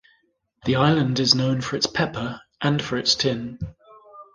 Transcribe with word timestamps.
The 0.65 0.77
island 0.77 1.19
is 1.19 1.35
known 1.35 1.61
for 1.61 1.75
its 1.75 1.85
pepper 1.85 2.41
and 2.59 2.81
for 2.81 2.97
its 2.97 3.13
tin. 3.13 3.59